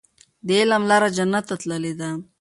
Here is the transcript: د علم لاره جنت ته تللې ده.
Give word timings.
د 0.45 0.47
علم 0.59 0.83
لاره 0.91 1.07
جنت 1.17 1.43
ته 1.49 1.55
تللې 1.61 1.93
ده. 1.99 2.09